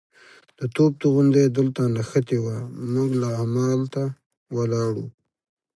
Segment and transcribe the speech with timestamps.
[0.59, 2.57] د توپ توغندی دلته نښتې وه،
[2.93, 4.03] موږ لا همالته
[4.55, 5.07] ولاړ وو.